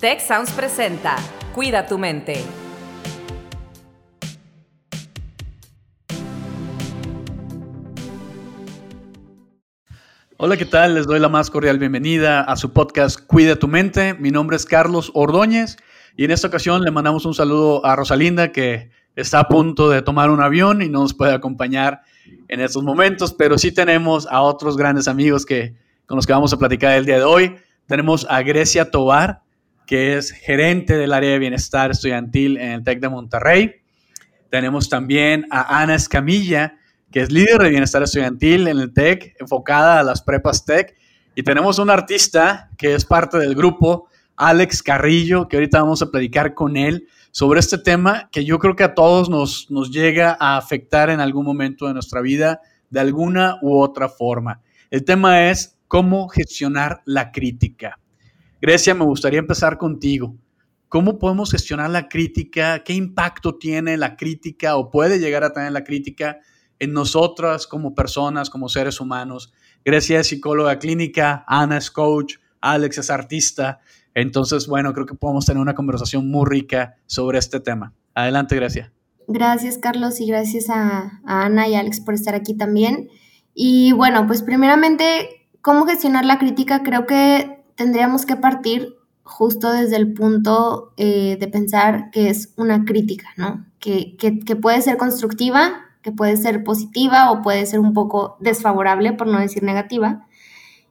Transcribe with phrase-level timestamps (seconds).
[0.00, 1.16] Tech Sounds presenta
[1.56, 2.44] Cuida tu mente.
[10.36, 10.94] Hola, ¿qué tal?
[10.94, 14.14] Les doy la más cordial bienvenida a su podcast Cuida tu mente.
[14.14, 15.78] Mi nombre es Carlos Ordóñez
[16.16, 20.02] y en esta ocasión le mandamos un saludo a Rosalinda que está a punto de
[20.02, 22.02] tomar un avión y no nos puede acompañar
[22.46, 25.74] en estos momentos, pero sí tenemos a otros grandes amigos que,
[26.06, 27.56] con los que vamos a platicar el día de hoy.
[27.88, 29.42] Tenemos a Grecia Tobar,
[29.88, 33.76] que es gerente del área de bienestar estudiantil en el TEC de Monterrey.
[34.50, 36.76] Tenemos también a Ana Escamilla,
[37.10, 40.94] que es líder de bienestar estudiantil en el TEC, enfocada a las prepas TEC.
[41.34, 46.10] Y tenemos un artista que es parte del grupo, Alex Carrillo, que ahorita vamos a
[46.10, 50.36] platicar con él sobre este tema que yo creo que a todos nos, nos llega
[50.38, 54.60] a afectar en algún momento de nuestra vida de alguna u otra forma.
[54.90, 57.98] El tema es cómo gestionar la crítica.
[58.60, 60.36] Grecia, me gustaría empezar contigo.
[60.88, 62.82] ¿Cómo podemos gestionar la crítica?
[62.82, 66.38] ¿Qué impacto tiene la crítica o puede llegar a tener la crítica
[66.78, 69.52] en nosotras como personas, como seres humanos?
[69.84, 73.80] Grecia es psicóloga clínica, Ana es coach, Alex es artista.
[74.14, 77.94] Entonces, bueno, creo que podemos tener una conversación muy rica sobre este tema.
[78.14, 78.92] Adelante, Grecia.
[79.28, 83.08] Gracias, Carlos, y gracias a, Ana y Alex por estar aquí también.
[83.54, 86.82] Y bueno, pues primeramente, ¿cómo gestionar la crítica?
[86.82, 92.84] Creo que tendríamos que partir justo desde el punto eh, de pensar que es una
[92.84, 93.64] crítica, ¿no?
[93.78, 99.12] Que, que, puede ser constructiva, que puede ser positiva o puede ser un poco desfavorable,
[99.12, 100.26] por no decir negativa.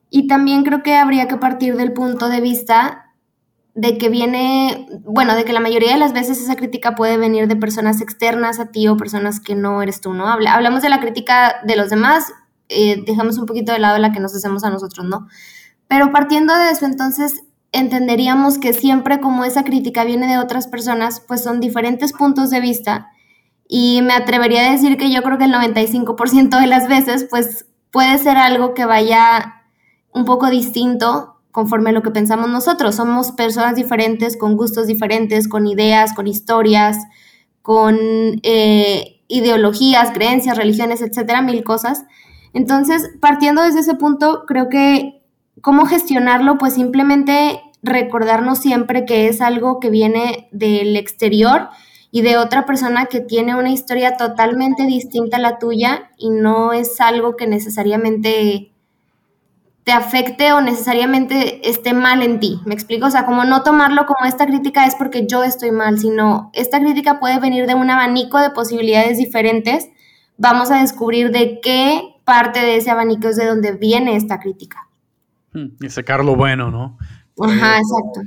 [0.10, 3.14] Y también creo que habría que partir del punto de vista
[3.74, 7.48] de que viene, bueno, de que la mayoría de las veces esa crítica puede venir
[7.48, 10.28] de personas externas a ti o personas que no eres tú, ¿no?
[10.28, 12.32] Hablamos de la crítica de los demás,
[12.70, 15.28] eh, dejamos un poquito de lado la que nos hacemos a nosotros, ¿no?
[15.88, 21.20] Pero partiendo de eso, entonces entenderíamos que siempre como esa crítica viene de otras personas,
[21.20, 23.12] pues son diferentes puntos de vista
[23.68, 27.66] y me atrevería a decir que yo creo que el 95% de las veces pues
[27.92, 29.64] puede ser algo que vaya
[30.14, 32.96] un poco distinto conforme a lo que pensamos nosotros.
[32.96, 36.98] Somos personas diferentes, con gustos diferentes, con ideas, con historias,
[37.62, 37.98] con
[38.44, 42.04] eh, ideologías, creencias, religiones, etcétera, mil cosas.
[42.54, 45.17] Entonces, partiendo desde ese punto, creo que
[45.62, 46.58] ¿Cómo gestionarlo?
[46.58, 51.70] Pues simplemente recordarnos siempre que es algo que viene del exterior
[52.12, 56.74] y de otra persona que tiene una historia totalmente distinta a la tuya y no
[56.74, 58.72] es algo que necesariamente
[59.84, 62.60] te afecte o necesariamente esté mal en ti.
[62.66, 63.08] ¿Me explico?
[63.08, 66.80] O sea, como no tomarlo como esta crítica es porque yo estoy mal, sino esta
[66.80, 69.90] crítica puede venir de un abanico de posibilidades diferentes.
[70.38, 74.87] Vamos a descubrir de qué parte de ese abanico es de donde viene esta crítica.
[75.58, 77.00] Hmm, y sacar lo bueno, ¿no?
[77.42, 78.22] Ajá, exacto.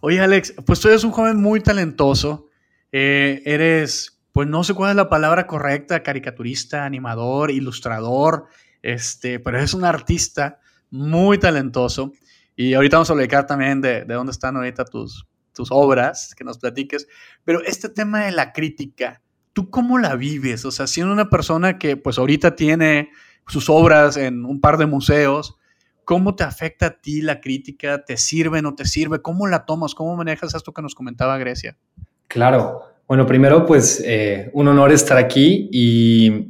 [0.00, 2.48] Oye, Alex, pues tú eres un joven muy talentoso.
[2.90, 8.46] Eh, eres, pues no sé cuál es la palabra correcta, caricaturista, animador, ilustrador,
[8.82, 10.58] este, pero eres un artista
[10.90, 12.12] muy talentoso.
[12.56, 16.42] Y ahorita vamos a hablar también de, de dónde están ahorita tus, tus obras, que
[16.42, 17.06] nos platiques.
[17.44, 19.22] Pero este tema de la crítica,
[19.52, 20.64] ¿tú cómo la vives?
[20.64, 23.10] O sea, siendo una persona que pues ahorita tiene
[23.46, 25.56] sus obras en un par de museos,
[26.06, 28.04] ¿Cómo te afecta a ti la crítica?
[28.04, 29.20] ¿Te sirve, no te sirve?
[29.20, 29.92] ¿Cómo la tomas?
[29.92, 31.76] ¿Cómo manejas esto que nos comentaba Grecia?
[32.28, 32.82] Claro.
[33.08, 36.46] Bueno, primero, pues eh, un honor estar aquí y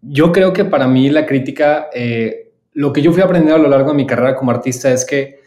[0.00, 3.68] yo creo que para mí la crítica, eh, lo que yo fui aprendiendo a lo
[3.68, 5.40] largo de mi carrera como artista es que,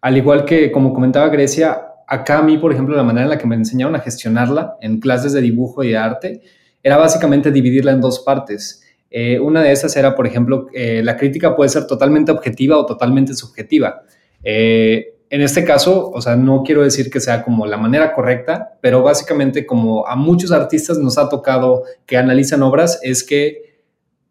[0.00, 3.38] al igual que como comentaba Grecia, acá a mí, por ejemplo, la manera en la
[3.38, 6.42] que me enseñaron a gestionarla en clases de dibujo y de arte
[6.82, 8.83] era básicamente dividirla en dos partes.
[9.16, 12.84] Eh, una de esas era, por ejemplo, eh, la crítica puede ser totalmente objetiva o
[12.84, 14.02] totalmente subjetiva.
[14.42, 18.76] Eh, en este caso, o sea, no quiero decir que sea como la manera correcta,
[18.80, 23.82] pero básicamente como a muchos artistas nos ha tocado que analizan obras, es que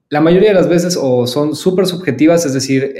[0.10, 2.94] la mayoría de las veces o son súper subjetivas, es decir,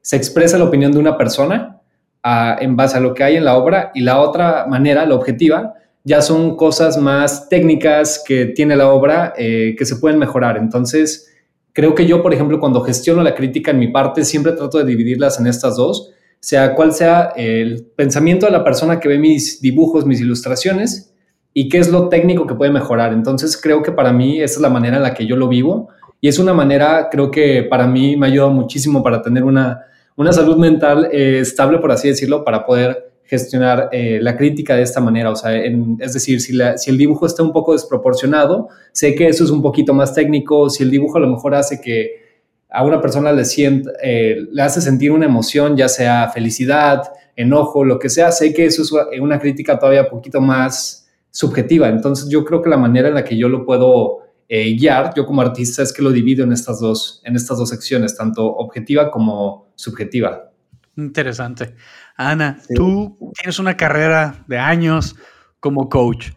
[0.00, 1.80] se expresa la opinión de una persona
[2.24, 5.14] ah, en base a lo que hay en la obra y la otra manera, la
[5.14, 10.56] objetiva, ya son cosas más técnicas que tiene la obra eh, que se pueden mejorar.
[10.56, 11.32] Entonces,
[11.72, 14.84] creo que yo, por ejemplo, cuando gestiono la crítica en mi parte, siempre trato de
[14.84, 19.60] dividirlas en estas dos, sea cual sea el pensamiento de la persona que ve mis
[19.60, 21.14] dibujos, mis ilustraciones,
[21.54, 23.12] y qué es lo técnico que puede mejorar.
[23.12, 25.88] Entonces, creo que para mí esa es la manera en la que yo lo vivo,
[26.20, 30.32] y es una manera, creo que para mí me ayuda muchísimo para tener una, una
[30.32, 35.00] salud mental eh, estable, por así decirlo, para poder gestionar eh, la crítica de esta
[35.00, 35.30] manera.
[35.30, 36.52] O sea, es decir, si,
[36.90, 40.68] el dibujo está un poco desproporcionado, sé que eso es un poquito más técnico.
[40.68, 44.62] Si el dibujo a lo mejor hace que a una persona le, siente, eh, le
[44.62, 48.92] hace sentir una emoción, ya sea felicidad, enojo, lo que sea, sé que eso es
[49.18, 51.88] una crítica todavía un poquito más subjetiva.
[51.88, 55.24] Entonces yo creo que la manera en la que yo lo puedo eh, guiar, yo
[55.24, 59.10] como artista, es que lo divido en estas dos, en estas dos secciones, tanto objetiva
[59.10, 60.51] como subjetiva.
[60.96, 61.74] Interesante.
[62.16, 65.16] Ana, tú tienes una carrera de años
[65.60, 66.30] como coach.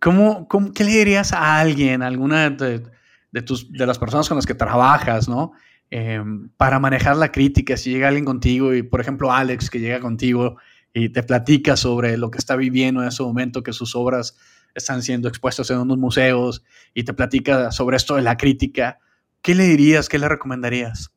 [0.00, 2.82] ¿Cómo, cómo qué le dirías a alguien, a alguna de,
[3.30, 5.52] de, tus, de las personas con las que trabajas, ¿no?
[5.90, 10.00] Em, para manejar la crítica, si llega alguien contigo y, por ejemplo, Alex, que llega
[10.00, 10.56] contigo
[10.94, 14.38] y te platica sobre lo que está viviendo en ese momento, que sus obras
[14.74, 19.00] están siendo expuestas en unos museos y te platica sobre esto de la crítica,
[19.42, 21.12] ¿qué le dirías, qué le recomendarías?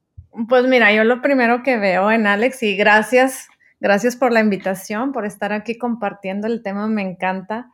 [0.50, 3.48] Pues mira, yo lo primero que veo en Alex, y gracias,
[3.80, 7.72] gracias por la invitación, por estar aquí compartiendo el tema, me encanta.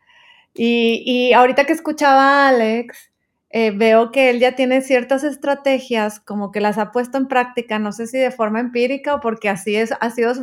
[0.53, 3.11] Y, y ahorita que escuchaba a Alex,
[3.49, 7.79] eh, veo que él ya tiene ciertas estrategias, como que las ha puesto en práctica,
[7.79, 10.33] no sé si de forma empírica o porque así es, ha sido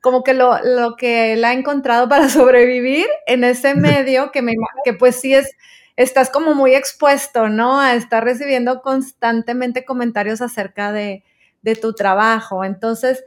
[0.00, 4.54] como que lo, lo, que él ha encontrado para sobrevivir en ese medio, que, me,
[4.84, 5.54] que pues sí es,
[5.96, 7.80] estás como muy expuesto, ¿no?
[7.80, 11.22] A estar recibiendo constantemente comentarios acerca de,
[11.62, 12.64] de tu trabajo.
[12.64, 13.24] Entonces,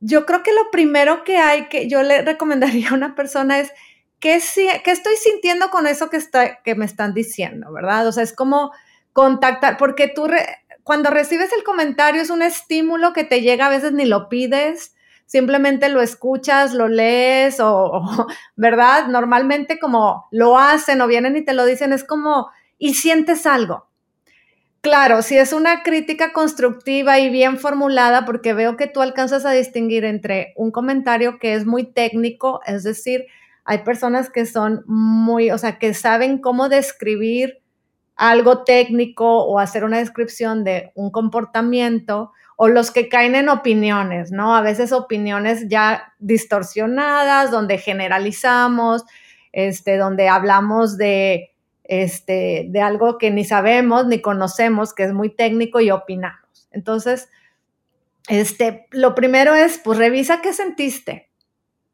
[0.00, 3.72] yo creo que lo primero que hay que yo le recomendaría a una persona es
[4.20, 4.40] ¿qué,
[4.84, 8.06] qué estoy sintiendo con eso que, está, que me están diciendo, verdad?
[8.06, 8.72] O sea, es como
[9.12, 10.28] contactar, porque tú
[10.82, 14.94] cuando recibes el comentario es un estímulo que te llega, a veces ni lo pides,
[15.24, 18.02] simplemente lo escuchas, lo lees o,
[18.56, 19.08] ¿verdad?
[19.08, 23.88] Normalmente como lo hacen o vienen y te lo dicen, es como, y sientes algo.
[24.86, 29.50] Claro, si es una crítica constructiva y bien formulada, porque veo que tú alcanzas a
[29.50, 33.26] distinguir entre un comentario que es muy técnico, es decir,
[33.64, 37.64] hay personas que son muy, o sea, que saben cómo describir
[38.14, 44.30] algo técnico o hacer una descripción de un comportamiento o los que caen en opiniones,
[44.30, 44.54] ¿no?
[44.54, 49.02] A veces opiniones ya distorsionadas, donde generalizamos,
[49.50, 51.55] este, donde hablamos de,
[51.88, 56.68] este, de algo que ni sabemos ni conocemos, que es muy técnico y opinamos.
[56.70, 57.28] Entonces,
[58.28, 61.30] este, lo primero es, pues revisa qué sentiste,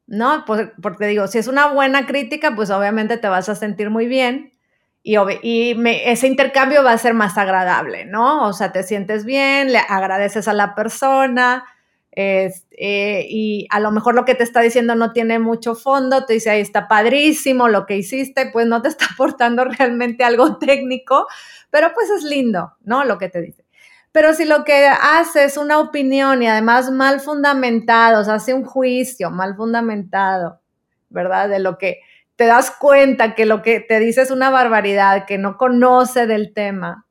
[0.06, 0.44] ¿no?
[0.47, 4.06] Pues, porque digo, si es una buena crítica, pues obviamente te vas a sentir muy
[4.06, 4.55] bien
[5.03, 8.47] y, y ese intercambio va a ser más agradable, ¿no?
[8.47, 11.65] O sea, te sientes bien, le agradeces a la persona
[12.14, 16.35] eh, y a lo mejor lo que te está diciendo no tiene mucho fondo, te
[16.35, 21.26] dice, ahí está padrísimo lo que hiciste, pues no te está aportando realmente algo técnico,
[21.70, 23.05] pero pues es lindo, ¿no?
[23.05, 23.64] Lo que te dice.
[24.12, 28.53] Pero si lo que hace es una opinión y además mal fundamentado, o sea, hace
[28.53, 30.61] un juicio mal fundamentado,
[31.09, 31.49] ¿verdad?
[31.49, 32.00] De lo que
[32.37, 36.53] te das cuenta que lo que te dice es una barbaridad, que no conoce del
[36.53, 37.06] tema.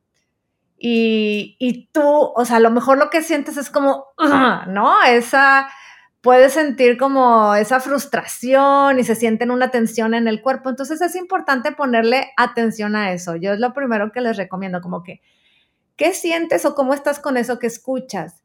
[0.83, 4.07] Y, tú, o sea, a lo mejor lo que sientes es como,
[4.67, 5.03] ¿no?
[5.03, 5.69] Esa,
[6.21, 10.69] puedes sentir como esa frustración y se sienten una tensión en el cuerpo.
[10.69, 13.35] Entonces es importante ponerle atención a eso.
[13.35, 15.21] Yo es lo primero que les recomiendo, como que
[16.01, 18.41] ¿Qué sientes o cómo estás con eso que escuchas?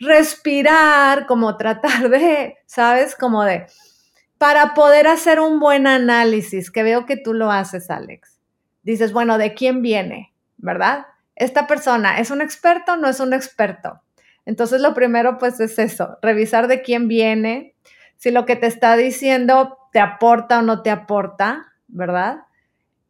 [0.00, 3.14] Respirar, como tratar de, ¿sabes?
[3.14, 3.66] Como de,
[4.36, 8.40] para poder hacer un buen análisis, que veo que tú lo haces, Alex.
[8.82, 10.34] Dices, bueno, ¿de quién viene?
[10.56, 11.06] ¿Verdad?
[11.38, 14.02] Esta persona, ¿es un experto o no es un experto?
[14.44, 17.74] Entonces, lo primero, pues, es eso, revisar de quién viene,
[18.16, 22.40] si lo que te está diciendo te aporta o no te aporta, ¿verdad?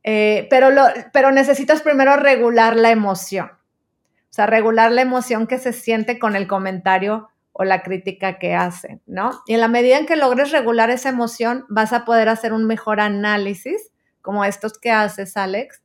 [0.04, 0.68] Eh, pero,
[1.12, 3.50] pero necesitas primero regular la emoción.
[3.50, 8.54] O sea, regular la emoción que se siente con el comentario o la crítica que
[8.54, 9.42] hacen, ¿no?
[9.46, 12.66] Y en la medida en que logres regular esa emoción, vas a poder hacer un
[12.66, 13.90] mejor análisis,
[14.22, 15.82] como estos que haces, Alex,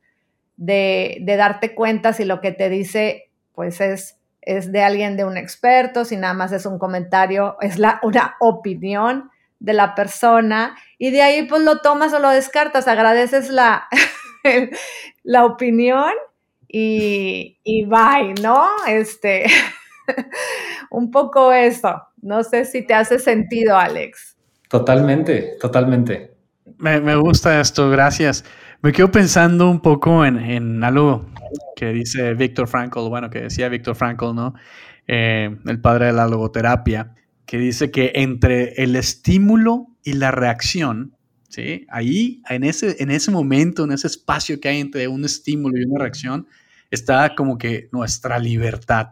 [0.58, 5.38] de, darte cuenta si lo que te dice, pues es, es de alguien, de un
[5.38, 9.30] experto, si nada más es un comentario, es la, una opinión
[9.60, 13.88] de la persona, y de ahí pues lo tomas o lo descartas, agradeces la,
[15.24, 16.12] la opinión
[16.68, 18.68] y, y bye, ¿no?
[18.88, 19.46] Este,
[20.90, 22.02] un poco eso.
[22.22, 24.36] No sé si te hace sentido, Alex.
[24.70, 26.34] Totalmente, totalmente.
[26.78, 28.44] Me, gusta esto, gracias.
[28.84, 31.26] Me quedo pensando un poco en, algo
[31.74, 34.56] que dice Víctor Frankl, bueno, que decía Víctor Frankl, ¿no?
[35.08, 41.16] Eh, el padre de la logoterapia, que dice que entre el estímulo y la reacción,
[41.48, 41.88] ¿sí?
[41.90, 45.86] Ahí, en ese, en ese momento, en ese espacio que hay entre un estímulo y
[45.86, 46.46] una reacción,
[46.92, 49.12] está como que nuestra libertad,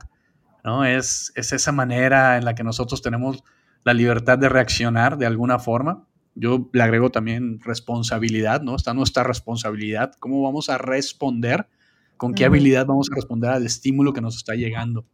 [0.65, 0.83] ¿no?
[0.83, 3.41] Es, es esa manera en la que nosotros tenemos
[3.85, 6.05] la libertad de reaccionar de alguna forma.
[6.35, 8.75] Yo le agrego también responsabilidad, ¿no?
[8.75, 11.67] Está nuestra responsabilidad, cómo vamos a responder,
[12.17, 15.05] con qué habilidad vamos a responder al estímulo que nos está llegando.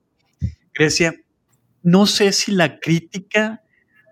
[0.74, 1.16] Grecia,
[1.82, 3.64] no sé si la crítica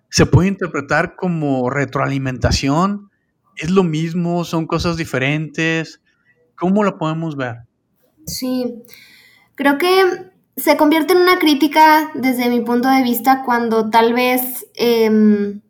[0.09, 3.11] se puede interpretar como retroalimentación.
[3.57, 4.45] ¿Es lo mismo?
[4.45, 6.01] ¿Son cosas diferentes?
[6.55, 7.57] ¿Cómo lo podemos ver?
[8.25, 8.81] Sí,
[9.55, 14.67] creo que se convierte en una crítica desde mi punto de vista cuando tal vez
[14.75, 15.61] em,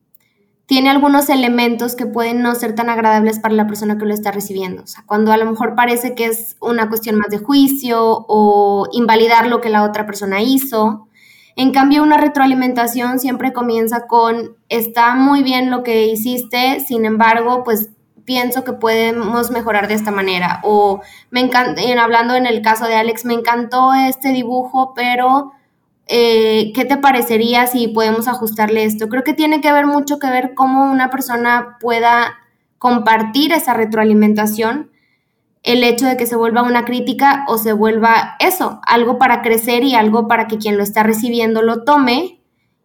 [0.68, 4.32] tiene algunos elementos que pueden no ser tan agradables para la persona que lo está
[4.32, 4.84] recibiendo.
[4.84, 8.88] O sea, cuando a lo mejor parece que es una cuestión más de juicio o
[8.92, 11.08] invalidar lo que la otra persona hizo.
[11.56, 17.64] En cambio, una retroalimentación siempre comienza con, está muy bien lo que hiciste, sin embargo,
[17.64, 17.92] pues
[18.26, 20.60] pienso que podemos mejorar de esta manera.
[20.64, 25.54] O me encanta, hablando en el caso de Alex, me encantó este dibujo, pero
[26.08, 29.10] eh, ¿qué te parecería si podemos ajustarle esto?
[29.10, 32.38] Creo que tiene que ver mucho que ver cómo una persona pueda
[32.78, 34.92] compartir esa retroalimentación,
[35.64, 39.84] el hecho de que se vuelva una crítica o se vuelva eso, algo para crecer
[39.84, 42.40] y algo para que quien lo está recibiendo lo tome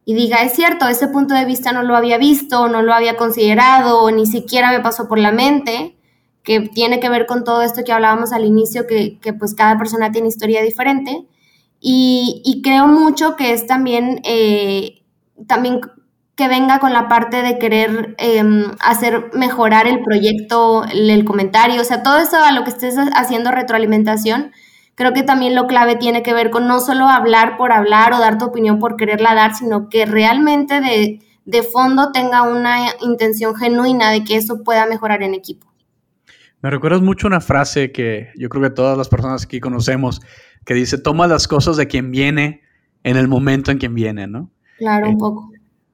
[0.06, 3.16] y diga, es cierto, ese punto de vista no lo había visto, no lo había
[3.16, 5.94] considerado, ni siquiera me pasó por la mente,
[6.42, 9.76] que tiene que ver con todo esto que hablábamos al inicio, que, que pues cada
[9.76, 11.28] persona tiene historia diferente
[11.80, 15.02] y, creo mucho que es también, eh,
[15.46, 15.80] también
[16.36, 21.84] que venga con la parte de querer em, hacer mejorar el proyecto, el, comentario, o
[21.84, 24.52] sea, todo eso a lo que estés haciendo retroalimentación,
[24.94, 28.18] creo que también lo clave tiene que ver con no solo hablar por hablar o
[28.18, 33.54] dar tu opinión por quererla dar, sino que realmente de, de fondo tenga una intención
[33.54, 35.69] genuina de que eso pueda mejorar en equipo.
[36.62, 40.20] Me recuerdas mucho una frase que yo creo que todas las personas aquí conocemos,
[40.64, 42.62] que dice, toma las cosas de quien viene
[43.02, 44.50] en el momento en quien viene, ¿no?
[44.78, 45.50] Claro, un eh, poco.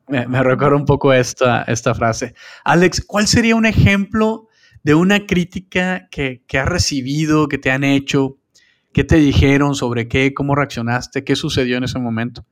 [0.08, 2.34] Me, me recuerda un poco esta, esta frase.
[2.64, 4.48] Alex, ¿cuál sería un ejemplo
[4.82, 8.38] de una crítica que, que has recibido, que te han hecho?
[8.92, 10.32] ¿Qué te dijeron sobre qué?
[10.34, 11.22] ¿Cómo reaccionaste?
[11.22, 12.44] ¿Qué sucedió en ese momento?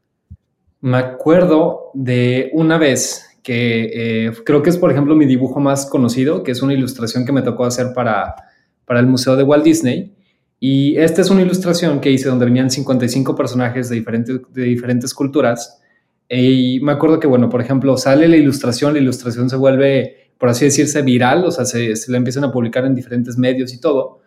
[0.80, 3.90] Me acuerdo de una vez que
[4.26, 7.32] eh, creo que es, por ejemplo, mi dibujo más conocido, que es una ilustración que
[7.32, 8.34] me tocó hacer para,
[8.86, 10.14] para el Museo de Walt Disney.
[10.58, 15.12] Y esta es una ilustración que hice donde venían 55 personajes de diferentes, de diferentes
[15.12, 15.78] culturas.
[16.26, 20.48] Y me acuerdo que, bueno, por ejemplo, sale la ilustración, la ilustración se vuelve, por
[20.48, 23.78] así decirse, viral, o sea, se, se la empiezan a publicar en diferentes medios y
[23.78, 24.22] todo.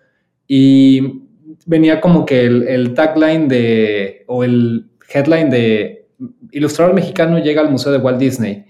[0.48, 1.24] Y
[1.66, 6.08] venía como que el, el tagline de, o el headline de
[6.52, 8.66] Ilustrador mexicano llega al Museo de Walt Disney.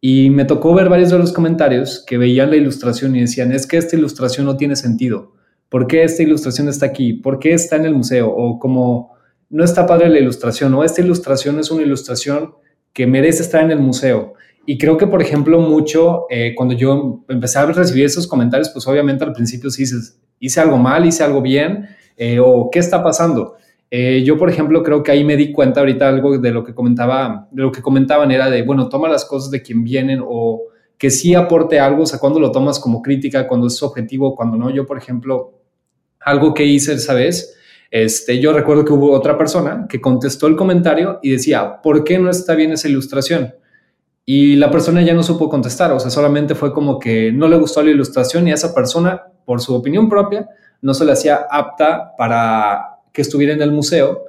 [0.00, 3.66] Y me tocó ver varios de los comentarios que veían la ilustración y decían, es
[3.66, 5.32] que esta ilustración no tiene sentido.
[5.68, 7.14] ¿Por qué esta ilustración está aquí?
[7.14, 8.30] ¿Por qué está en el museo?
[8.30, 9.16] O como
[9.48, 12.54] no está padre la ilustración o esta ilustración es una ilustración
[12.92, 14.34] que merece estar en el museo.
[14.64, 18.86] Y creo que, por ejemplo, mucho, eh, cuando yo empecé a recibir esos comentarios, pues
[18.88, 23.02] obviamente al principio sí dices, hice algo mal, hice algo bien, eh, o qué está
[23.02, 23.54] pasando.
[23.90, 26.74] Eh, yo, por ejemplo, creo que ahí me di cuenta ahorita algo de lo que
[26.74, 30.62] comentaba, de lo que comentaban era de, bueno, toma las cosas de quien vienen o
[30.98, 34.56] que sí aporte algo, o sea, cuando lo tomas como crítica, cuando es objetivo, cuando
[34.56, 34.70] no.
[34.70, 35.60] Yo, por ejemplo,
[36.20, 37.56] algo que hice esa vez,
[37.90, 42.18] este, yo recuerdo que hubo otra persona que contestó el comentario y decía, ¿por qué
[42.18, 43.54] no está bien esa ilustración?
[44.24, 47.56] Y la persona ya no supo contestar, o sea, solamente fue como que no le
[47.56, 50.48] gustó la ilustración y a esa persona, por su opinión propia,
[50.82, 54.26] no se le hacía apta para que estuviera en el museo.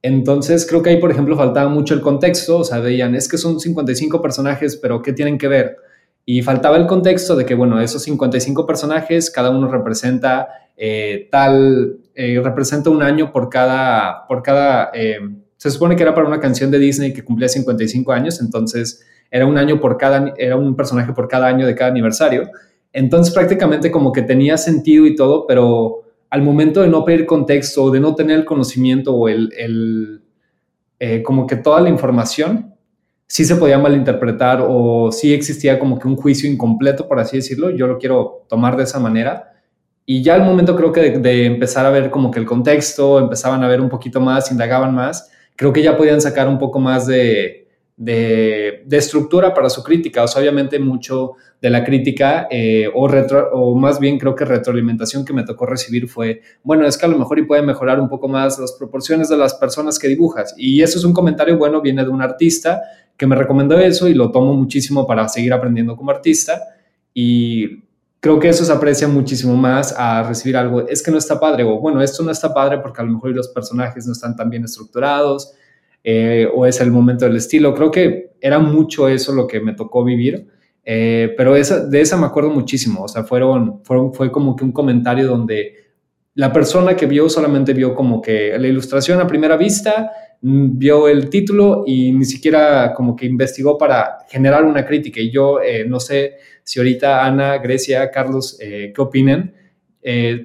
[0.00, 3.36] Entonces creo que ahí, por ejemplo, faltaba mucho el contexto, o sea, veían, es que
[3.36, 5.76] son 55 personajes, pero ¿qué tienen que ver?
[6.24, 11.98] Y faltaba el contexto de que, bueno, esos 55 personajes, cada uno representa eh, tal,
[12.14, 15.18] eh, representa un año por cada, por cada, eh,
[15.58, 19.44] se supone que era para una canción de Disney que cumplía 55 años, entonces era
[19.44, 22.48] un año por cada, era un personaje por cada año de cada aniversario.
[22.90, 27.84] Entonces prácticamente como que tenía sentido y todo, pero al momento de no pedir contexto
[27.84, 30.22] o de no tener el conocimiento o el,
[30.98, 32.74] eh, como que toda la información,
[33.26, 37.70] sí se podía malinterpretar o sí existía como que un juicio incompleto, por así decirlo.
[37.70, 39.52] Yo lo quiero tomar de esa manera.
[40.06, 43.62] Y ya al momento creo que de, empezar a ver como que el contexto, empezaban
[43.62, 47.06] a ver un poquito más, indagaban más, creo que ya podían sacar un poco más
[48.00, 50.24] de, estructura para su crítica.
[50.24, 54.46] O sea, obviamente mucho de la crítica eh, o, retro, o más bien creo que
[54.46, 58.00] retroalimentación que me tocó recibir fue, bueno, es que a lo mejor y puede mejorar
[58.00, 60.54] un poco más las proporciones de las personas que dibujas.
[60.56, 62.80] Y eso es un comentario bueno, viene de un artista
[63.18, 66.58] que me recomendó eso y lo tomo muchísimo para seguir aprendiendo como artista.
[67.12, 67.82] Y
[68.18, 71.64] creo que eso se aprecia muchísimo más a recibir algo, es que no está padre,
[71.64, 74.48] o bueno, esto no está padre porque a lo mejor los personajes no están tan
[74.48, 75.52] bien estructurados,
[76.02, 77.74] eh, o es el momento del estilo.
[77.74, 80.46] Creo que era mucho eso lo que me tocó vivir,
[80.84, 83.02] eh, pero esa, de esa me acuerdo muchísimo.
[83.04, 85.74] O sea, fueron, fue como que un comentario donde
[86.34, 91.08] la persona que vio solamente vio como que la ilustración a primera vista, mm, vio
[91.08, 95.20] el título y ni siquiera como que investigó para generar una crítica.
[95.20, 99.54] Y yo eh, no sé si ahorita Ana, Grecia, Carlos, eh, ¿qué opinen?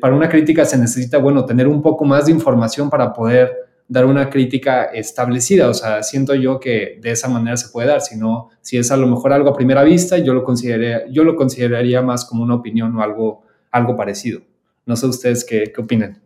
[0.01, 3.53] Para una crítica se necesita, bueno, tener un poco más de información para poder
[3.87, 5.69] dar una crítica establecida.
[5.69, 8.97] O sea, siento yo que de esa manera se puede dar, sino si es a
[8.97, 12.55] lo mejor algo a primera vista, yo lo, consideraría, yo lo consideraría más como una
[12.55, 14.41] opinión o algo, algo parecido.
[14.85, 16.21] No sé ustedes qué, qué opinan.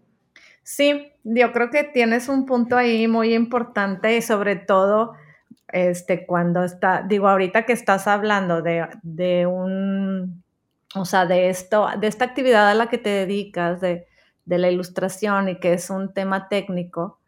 [0.64, 5.14] Sí, yo creo que tienes un punto ahí muy importante y sobre todo
[5.72, 10.44] este, cuando está, digo, ahorita que estás hablando de, de un,
[10.96, 14.08] o sea, de esto, de esta actividad a la que te dedicas, de,
[14.46, 17.19] de la ilustración y que es un tema técnico,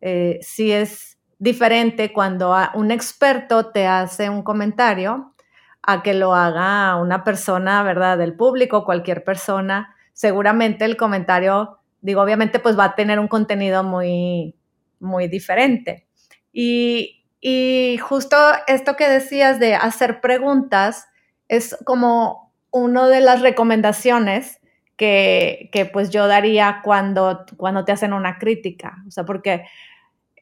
[0.00, 5.34] eh, sí es diferente cuando un experto te hace un comentario
[5.82, 8.18] a que lo haga una persona, ¿verdad?
[8.18, 9.94] Del público, cualquier persona.
[10.12, 14.56] Seguramente el comentario, digo, obviamente pues va a tener un contenido muy,
[14.98, 16.08] muy diferente.
[16.52, 18.36] Y, y justo
[18.66, 21.06] esto que decías de hacer preguntas
[21.48, 24.58] es como una de las recomendaciones
[24.96, 28.96] que, que, pues yo daría cuando, cuando te hacen una crítica.
[29.06, 29.64] O sea, porque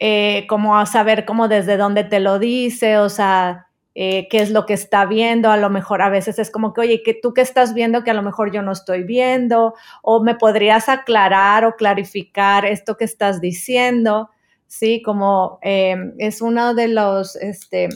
[0.01, 4.67] eh, como saber cómo desde dónde te lo dice, o sea, eh, qué es lo
[4.67, 7.43] que está viendo, a lo mejor a veces es como que, oye, que tú qué
[7.43, 11.77] estás viendo que a lo mejor yo no estoy viendo, o me podrías aclarar o
[11.77, 14.31] clarificar esto que estás diciendo,
[14.67, 15.01] ¿sí?
[15.01, 17.89] Como em, es uno de los, este,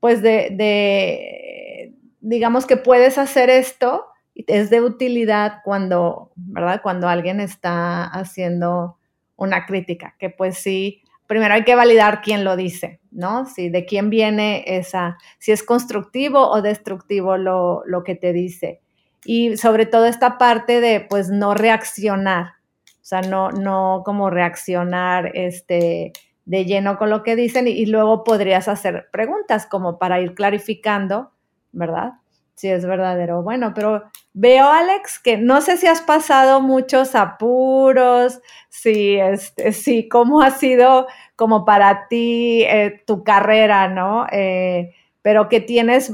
[0.00, 6.80] pues de, de, digamos que puedes hacer esto, es de utilidad cuando, ¿verdad?
[6.82, 8.98] Cuando alguien está haciendo
[9.36, 13.46] una crítica, que pues sí, primero hay que validar quién lo dice, ¿no?
[13.46, 18.80] Si de quién viene esa, si es constructivo o destructivo lo, lo que te dice.
[19.24, 22.54] Y sobre todo esta parte de, pues, no reaccionar,
[22.86, 26.12] o sea, no, no como reaccionar este,
[26.44, 30.34] de lleno con lo que dicen y, y luego podrías hacer preguntas como para ir
[30.34, 31.32] clarificando,
[31.72, 32.14] ¿verdad?
[32.54, 33.42] Si es verdadero.
[33.42, 34.04] Bueno, pero
[34.36, 40.50] Veo, Alex, que no sé si has pasado muchos apuros, si, este, si cómo ha
[40.50, 44.26] sido como para ti eh, tu carrera, ¿no?
[44.32, 46.12] Eh, pero que tienes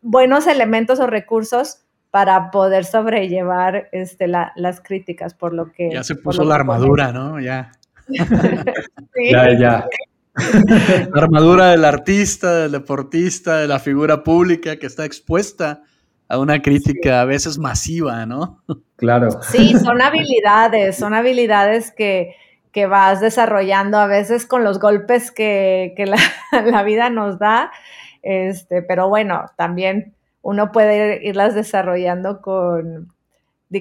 [0.00, 5.90] buenos elementos o recursos para poder sobrellevar este, las críticas, por lo que...
[5.90, 7.40] Ya se puso la armadura, ¿no?
[7.40, 7.72] Ya.
[9.32, 9.88] Ya, ya.
[10.36, 15.82] La armadura del artista, del deportista, de la figura pública que está expuesta
[16.28, 18.62] a una crítica a veces masiva, ¿no?
[18.96, 19.40] Claro.
[19.42, 22.34] Sí, son habilidades, son habilidades que,
[22.90, 25.94] vas desarrollando a veces con los golpes que,
[26.52, 27.72] la, vida nos da,
[28.22, 33.14] este, pero bueno, también uno puede irlas desarrollando con,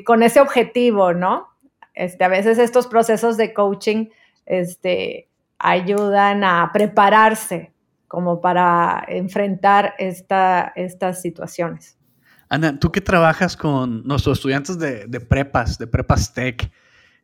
[0.05, 1.49] con ese objetivo, ¿no?
[1.93, 4.07] Este, a veces estos procesos de coaching
[4.45, 5.27] este,
[5.59, 7.73] ayudan a prepararse
[8.07, 11.97] como para enfrentar esta, estas situaciones.
[12.49, 16.71] Ana, tú que trabajas con nuestros estudiantes de, prepas, de prepas tech,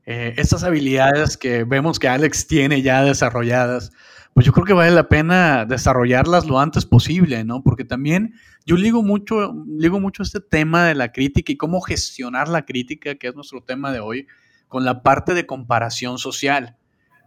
[0.06, 3.92] eh, estas habilidades que vemos que Alex tiene ya desarrolladas,
[4.34, 7.64] pues yo creo que vale la pena desarrollarlas lo antes posible, ¿no?
[7.64, 8.34] Porque también
[8.66, 13.16] yo ligo mucho, ligo mucho este tema de la crítica y cómo gestionar la crítica,
[13.16, 14.28] que es nuestro tema de hoy,
[14.68, 16.78] con la parte de comparación social.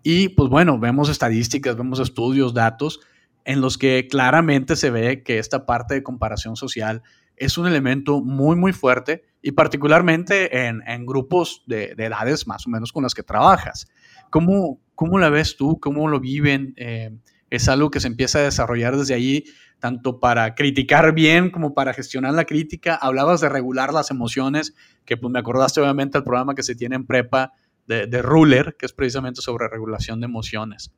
[0.07, 3.01] Y pues bueno, vemos estadísticas, vemos estudios, datos,
[3.47, 7.03] en los que claramente se ve que esta parte de comparación social
[7.37, 12.93] es un elemento muy, muy fuerte y particularmente en, grupos de, edades más o menos
[12.93, 13.89] con las que trabajas.
[14.29, 15.81] ¿Cómo, cómo la ves tú?
[15.81, 16.75] ¿Cómo lo viven?
[16.77, 17.17] Eh,
[17.49, 19.45] ¿Es algo que se empieza a desarrollar desde allí,
[19.79, 22.95] tanto para criticar bien como para gestionar la crítica?
[22.95, 24.75] Hablabas de regular las emociones,
[25.07, 27.55] que pues me acordaste obviamente al programa que se tiene en prepa
[27.87, 30.93] de, de Ruler, que es precisamente sobre regulación de emociones.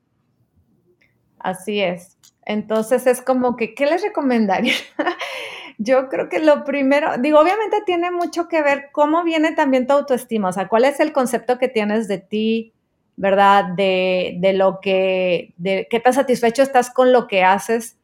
[1.38, 2.16] Así es.
[2.44, 4.74] Entonces es como que, ¿qué les recomendaría?
[5.78, 9.92] Yo creo que lo primero, digo, obviamente tiene mucho que ver cómo viene también tu
[9.92, 12.72] autoestima, o sea, cuál es el concepto que tienes de ti,
[13.16, 13.64] ¿verdad?
[13.76, 17.98] De, de lo que, de qué tan satisfecho estás con lo que haces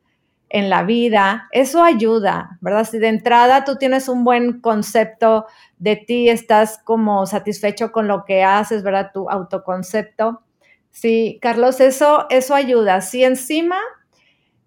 [0.52, 1.48] en la vida.
[1.50, 2.84] Eso ayuda, ¿verdad?
[2.84, 5.46] Si de entrada tú tienes un buen concepto
[5.78, 9.12] de ti, estás como satisfecho con lo que haces, ¿verdad?
[9.14, 10.42] Tu autoconcepto.
[10.90, 13.00] Sí, Carlos, eso, eso ayuda.
[13.00, 13.78] Si encima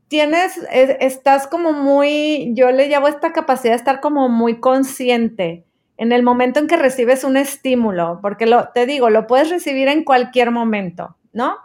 [0.07, 5.65] tienes, estás como muy, yo le llamo esta capacidad de estar como muy consciente
[5.97, 9.87] en el momento en que recibes un estímulo, porque lo, te digo, lo puedes recibir
[9.87, 11.57] en cualquier momento, ¿no?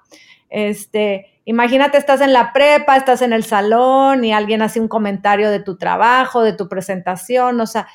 [0.50, 5.50] Este, imagínate, estás en la prepa, estás en el salón y alguien hace un comentario
[5.50, 7.88] de tu trabajo, de tu presentación, o sea,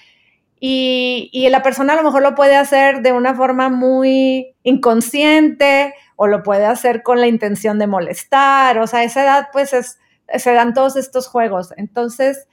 [0.60, 5.94] y, y, la persona a lo mejor lo puede hacer de una forma muy inconsciente
[6.18, 9.72] o lo puede hacer con la intención de molestar, o sea, a esa edad pues
[9.72, 10.00] es,
[10.36, 11.74] se dan todos estos juegos.
[11.78, 12.48] Entonces,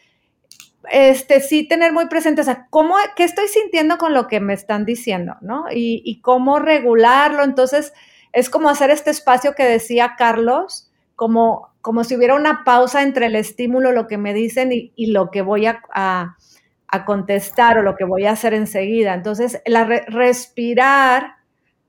[0.88, 4.54] este, sí tener muy presente, o sea, ¿cómo, ¿qué estoy sintiendo con lo que me
[4.54, 5.64] están diciendo, no?
[5.72, 7.42] Y, y cómo regularlo.
[7.42, 7.92] Entonces,
[8.32, 10.91] es como hacer este espacio que decía Carlos,
[11.22, 15.30] como, como si hubiera una pausa entre el estímulo, lo que me dicen y, lo
[15.30, 19.14] que voy a, a, contestar o lo que voy a hacer enseguida.
[19.14, 21.36] Entonces, la re respirar,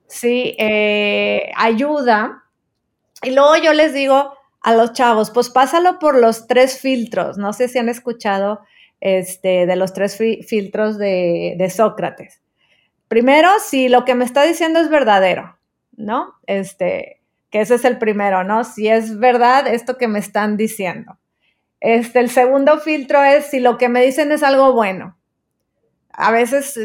[0.06, 2.44] sí, eh, ayuda.
[3.24, 7.40] Y luego yo les digo a los chavos, pues pásalo por los tres filtros.
[7.40, 8.60] No sé si han escuchado
[9.02, 12.40] este, de los tres fi filtros de, de Sócrates.
[13.08, 15.58] Primero, si lo que me está diciendo es verdadero.
[15.98, 16.34] ¿no?
[16.48, 17.22] Este,
[17.54, 18.64] que ese es el primero, ¿no?
[18.64, 21.20] Si es verdad esto que me están diciendo.
[21.80, 25.20] Este, el segundo filtro es si lo que me dicen es algo bueno.
[26.14, 26.76] A veces,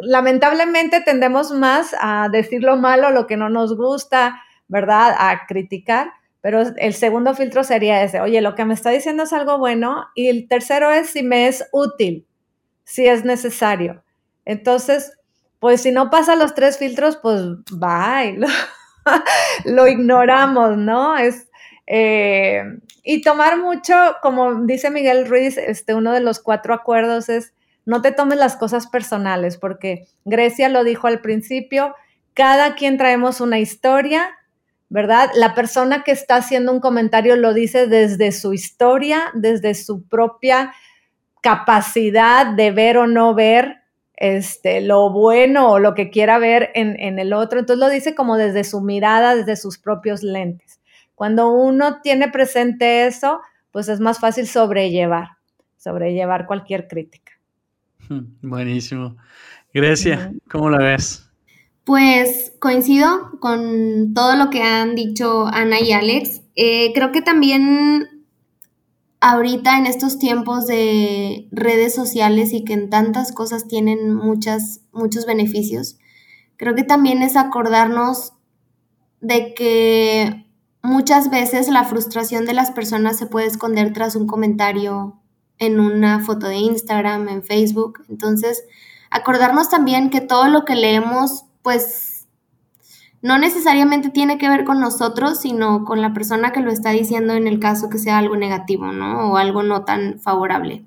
[0.00, 5.14] lamentablemente, tendemos más a decir lo malo, lo que no nos gusta, ¿verdad?
[5.16, 6.10] A criticar.
[6.40, 10.08] Pero el segundo filtro sería ese, oye, lo que me está diciendo es algo bueno.
[10.16, 12.26] Y el tercero es si me es útil,
[12.82, 14.02] si es necesario.
[14.44, 15.16] Entonces,
[15.60, 18.40] pues si no pasa los tres filtros, pues bye,
[19.64, 21.16] lo, ignoramos, ¿no?
[21.16, 21.48] Es,
[21.86, 22.62] eh,
[23.02, 27.52] y tomar mucho, como dice Miguel Ruiz, este, uno de los cuatro acuerdos es
[27.84, 31.94] no te tomes las cosas personales, porque Grecia lo dijo al principio,
[32.34, 34.38] cada quien traemos una historia,
[34.88, 35.30] ¿verdad?
[35.34, 40.72] La persona que está haciendo un comentario lo dice desde su historia, desde su propia
[41.40, 43.81] capacidad de ver o no ver,
[44.22, 47.58] este, lo bueno o lo que quiera ver en, el otro.
[47.58, 50.80] Entonces lo dice como desde su mirada, desde sus propios lentes.
[51.16, 53.40] Cuando uno tiene presente eso,
[53.72, 55.30] pues es más fácil sobrellevar,
[55.76, 57.32] sobrellevar cualquier crítica.
[58.42, 59.16] Buenísimo.
[59.74, 61.28] Grecia, ¿cómo la ves?
[61.82, 66.42] Pues coincido con todo lo que han dicho Ana y Alex.
[66.54, 68.06] Eh, creo que también
[69.22, 75.26] ahorita en estos tiempos de redes sociales y que en tantas cosas tienen muchas, muchos
[75.26, 75.96] beneficios,
[76.56, 78.32] creo que también es acordarnos
[79.20, 80.44] de que
[80.82, 85.20] muchas veces la frustración de las personas se puede esconder tras un comentario
[85.58, 88.04] en una foto de Instagram, en Facebook.
[88.08, 88.64] Entonces,
[89.08, 92.11] acordarnos también que todo lo que leemos, pues
[93.22, 97.34] no necesariamente tiene que ver con nosotros, sino con la persona que lo está diciendo
[97.34, 99.30] en el caso que sea algo negativo, ¿no?
[99.30, 100.84] O algo no tan favorable.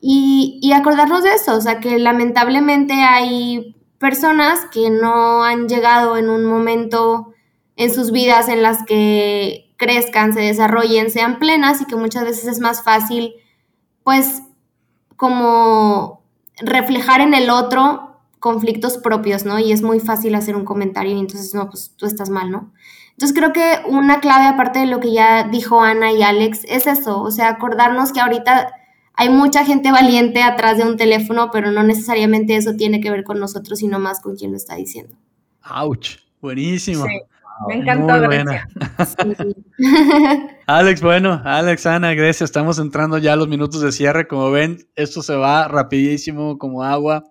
[0.00, 6.30] Y, acordarnos de eso, o sea, que lamentablemente hay personas que no han llegado en
[6.30, 7.34] un momento
[7.74, 12.46] en sus vidas en las que crezcan, se desarrollen, sean plenas y que muchas veces
[12.46, 13.34] es más fácil,
[14.04, 14.42] pues,
[15.16, 16.22] como
[16.60, 18.07] reflejar en el otro
[18.38, 19.58] conflictos propios, ¿no?
[19.58, 22.72] Y es muy fácil hacer un comentario y entonces, no, pues tú estás mal, ¿no?
[23.12, 26.86] Entonces creo que una clave, aparte de lo que ya dijo Ana y Alex, es
[26.86, 28.72] eso, o sea, acordarnos que ahorita
[29.14, 33.24] hay mucha gente valiente atrás de un teléfono, pero no necesariamente eso tiene que ver
[33.24, 35.16] con nosotros, sino más con quien lo está diciendo.
[35.62, 36.18] ¡Auch!
[36.40, 37.04] Buenísimo.
[37.04, 37.20] Sí,
[37.66, 38.68] me encantó, buena.
[40.68, 42.42] Alex, bueno, Alex, Ana, gracias.
[42.42, 44.28] Estamos entrando ya a los minutos de cierre.
[44.28, 47.24] Como ven, esto se va rapidísimo como agua.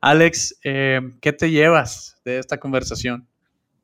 [0.00, 3.26] Alex, eh, ¿qué te llevas de esta conversación?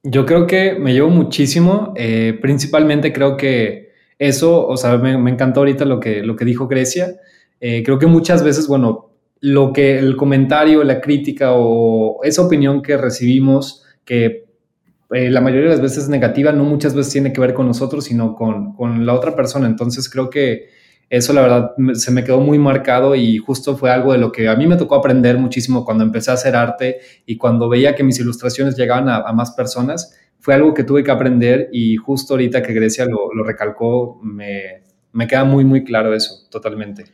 [0.03, 5.61] Yo creo que me llevo muchísimo, eh, principalmente creo que eso, o sea, me, encantó
[5.61, 7.17] ahorita lo que, lo que dijo Grecia.
[7.61, 12.83] Eh, creo que muchas veces, bueno, lo que el comentario, la crítica o esa opinión
[12.83, 14.45] que recibimos, que
[15.11, 18.05] la mayoría de las veces es negativa, no muchas veces tiene que ver con nosotros,
[18.05, 19.67] sino con, con la otra persona.
[19.67, 20.71] Entonces creo que
[21.11, 24.49] eso la verdad se me quedó muy marcado y justo fue algo de lo que
[24.49, 28.03] a mí me tocó aprender muchísimo cuando empecé a hacer arte y cuando veía que
[28.03, 30.19] mis ilustraciones llegaban a, más personas.
[30.41, 35.27] Fue algo que tuve que aprender y justo ahorita que Grecia lo, recalcó, me, me
[35.27, 37.05] queda muy, muy claro eso, totalmente.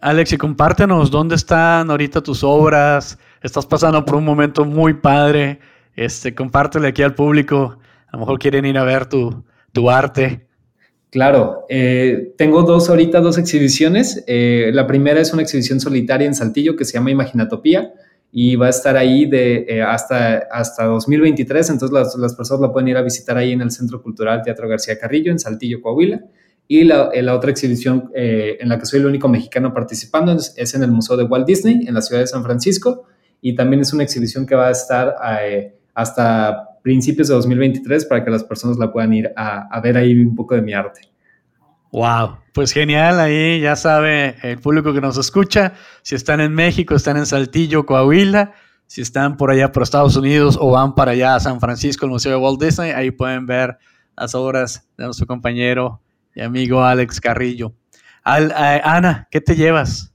[0.00, 3.18] Alex, y compártenos dónde están ahorita tus obras.
[3.40, 5.60] Estás pasando por un momento muy padre.
[5.94, 7.78] Este, compártele aquí al público.
[8.08, 10.48] A lo mejor quieren ir a ver tu, tu arte.
[11.12, 14.24] Claro, eh, tengo dos ahorita, dos exhibiciones.
[14.26, 17.92] Eh, la primera es una exhibición solitaria en Saltillo que se llama Imaginatopía
[18.32, 22.72] y va a estar ahí de, eh, hasta, hasta 2023, entonces las, las, personas la
[22.72, 26.24] pueden ir a visitar ahí en el Centro Cultural Teatro García Carrillo, en Saltillo, Coahuila.
[26.66, 30.74] Y la, la otra exhibición en la que soy el único mexicano participando es, es,
[30.74, 33.04] en el Museo de Walt Disney, en la ciudad de San Francisco,
[33.42, 35.14] y también es una exhibición que va a estar
[35.92, 40.34] hasta principios de 2023 para que las personas la puedan ir a, ver ahí un
[40.34, 41.02] poco de mi arte.
[41.92, 46.94] Wow, pues genial, ahí ya sabe el público que nos escucha, si están en México,
[46.94, 48.52] están en Saltillo, Coahuila,
[48.86, 52.12] si están por allá por Estados Unidos o van para allá a San Francisco, el
[52.12, 53.78] Museo de Walt Disney, ahí pueden ver
[54.16, 56.00] las obras de nuestro compañero
[56.34, 57.74] y amigo Alex Carrillo.
[58.24, 60.14] Eh, Ana, ¿qué te llevas?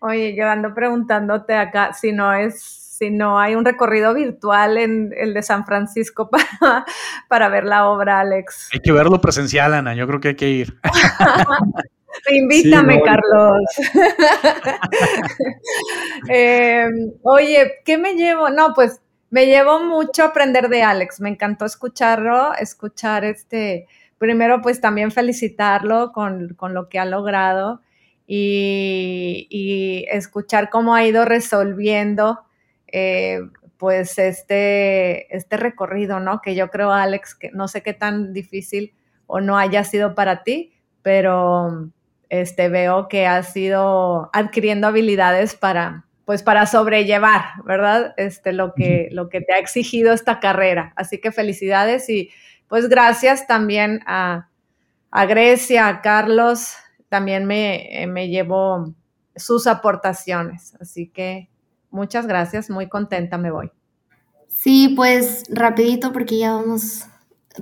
[0.00, 5.12] Oye, yo ando preguntándote acá si no es si no hay un recorrido virtual en
[5.16, 6.30] el de San Francisco
[6.60, 6.84] para,
[7.28, 8.70] para ver la obra, Alex.
[8.72, 10.78] Hay que verlo presencial, Ana, yo creo que hay que ir.
[12.30, 13.62] Invítame, Carlos.
[16.28, 18.48] Em, oye, ¿qué me llevo?
[18.48, 21.20] No, pues me llevo mucho aprender de Alex.
[21.20, 23.86] Me encantó escucharlo, escuchar este,
[24.18, 27.82] primero pues también felicitarlo con, con lo que ha logrado
[28.26, 32.45] y, y, escuchar cómo ha ido resolviendo
[32.98, 33.40] eh,
[33.76, 36.40] pues este, este recorrido, ¿no?
[36.40, 38.94] Que yo creo, Alex, que no sé qué tan difícil
[39.26, 41.90] o no haya sido para ti, pero
[42.30, 48.14] este, veo que has ido adquiriendo habilidades para, pues para sobrellevar, ¿verdad?
[48.16, 50.94] Este, lo que, lo que te ha exigido esta carrera.
[50.96, 52.30] Así que felicidades y
[52.68, 54.48] pues gracias también a,
[55.10, 56.76] a Grecia, a Carlos,
[57.10, 58.94] también me, me llevo
[59.36, 60.74] sus aportaciones.
[60.80, 61.50] Así que
[61.96, 63.72] Muchas gracias, muy contenta me voy.
[64.48, 67.06] Sí, pues rapidito porque ya vamos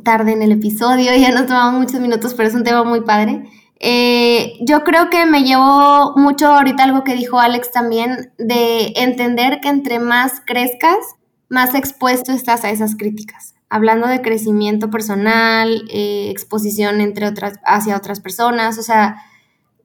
[0.03, 3.49] tarde en el episodio, ya nos tomamos muchos minutos, pero es un tema muy padre.
[3.79, 9.61] Eh, yo creo que me llevó mucho ahorita algo que dijo Alex también, de entender
[9.61, 10.99] que entre más crezcas,
[11.49, 13.55] más expuesto estás a esas críticas.
[13.69, 19.23] Hablando de crecimiento personal, eh, exposición entre otras, hacia otras personas, o sea,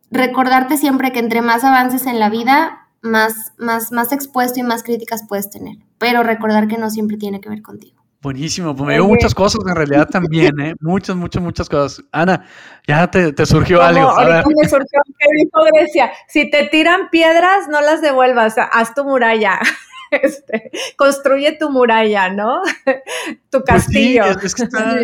[0.09, 4.83] recordarte siempre que entre más avances en la vida, más, más, más expuesto y más
[4.83, 5.77] críticas puedes tener.
[5.97, 7.99] Pero recordar que no siempre tiene que ver contigo.
[8.21, 10.75] Buenísimo, pues me dio muchas cosas en realidad también, ¿eh?
[10.81, 12.03] Muchas, muchas, muchas cosas.
[12.11, 12.45] Ana,
[12.85, 14.13] ya te, te surgió algo.
[14.17, 19.59] Me surgió que dijo Grecia, si te tiran piedras, no las devuelvas, haz tu muralla.
[20.11, 22.63] Este, construye tu muralla, ¿no?
[23.51, 24.23] tu pues castillo.
[24.25, 24.97] está,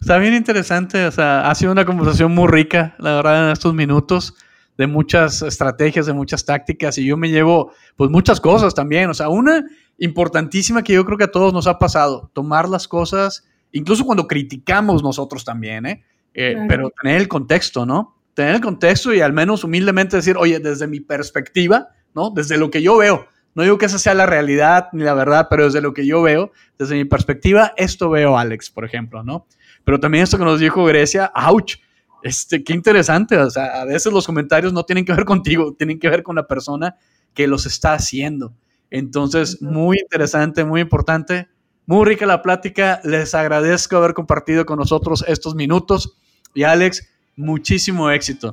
[0.00, 3.74] está, bien interesante, o sea, ha sido una conversación muy rica, la verdad, en estos
[3.74, 4.36] minutos
[4.78, 9.10] de muchas estrategias, de muchas tácticas y yo me llevo pues muchas cosas también.
[9.10, 9.64] O sea, una
[9.98, 14.28] importantísima que yo creo que a todos nos ha pasado, tomar las cosas, incluso cuando
[14.28, 16.04] criticamos nosotros también, ¿eh?
[16.32, 18.16] eh pero tener el contexto, ¿no?
[18.34, 22.30] Tener el contexto y al menos humildemente decir, oye, desde mi perspectiva, ¿no?
[22.30, 23.26] Desde lo que yo veo.
[23.56, 26.22] No digo que esa sea la realidad ni la verdad, pero desde lo que yo
[26.22, 29.48] veo, desde mi perspectiva, esto veo Alex, por ejemplo, ¿no?
[29.82, 31.78] Pero también esto que nos dijo Grecia, ouch,
[32.22, 35.98] este, qué interesante, o sea, a veces los comentarios no tienen que ver contigo, tienen
[35.98, 36.96] que ver con la persona
[37.34, 38.54] que los está haciendo.
[38.90, 41.48] Entonces, muy interesante, muy importante,
[41.86, 43.00] muy rica la plática.
[43.04, 46.16] Les agradezco haber compartido con nosotros estos minutos
[46.54, 48.52] y Alex, muchísimo éxito.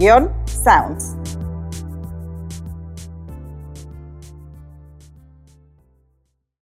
[0.00, 1.14] tech-sounds.